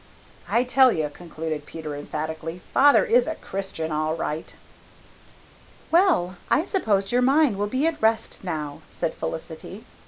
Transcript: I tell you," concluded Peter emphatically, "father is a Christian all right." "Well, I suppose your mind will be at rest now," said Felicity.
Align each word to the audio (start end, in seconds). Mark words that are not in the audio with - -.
I 0.49 0.63
tell 0.63 0.91
you," 0.91 1.09
concluded 1.11 1.67
Peter 1.67 1.93
emphatically, 1.93 2.61
"father 2.73 3.05
is 3.05 3.27
a 3.27 3.35
Christian 3.35 3.91
all 3.91 4.15
right." 4.15 4.51
"Well, 5.91 6.37
I 6.49 6.65
suppose 6.65 7.11
your 7.11 7.21
mind 7.21 7.55
will 7.57 7.67
be 7.67 7.85
at 7.85 8.01
rest 8.01 8.43
now," 8.43 8.81
said 8.89 9.13
Felicity. 9.13 9.85